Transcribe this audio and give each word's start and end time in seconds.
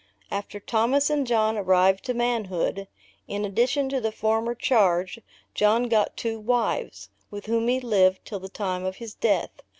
After 0.31 0.59
Thomas 0.59 1.11
and 1.11 1.27
John 1.27 1.59
arrived 1.59 2.03
to 2.05 2.15
manhood, 2.15 2.87
in 3.27 3.45
addition 3.45 3.87
to 3.89 4.01
the 4.01 4.11
former 4.11 4.55
charge, 4.55 5.19
John 5.53 5.83
got 5.89 6.17
two 6.17 6.39
wives, 6.39 7.09
with 7.29 7.45
whom 7.45 7.67
he 7.67 7.79
lived 7.79 8.25
till 8.25 8.39
the 8.39 8.49
time 8.49 8.83
of 8.83 8.95
his 8.95 9.13
death. 9.13 9.61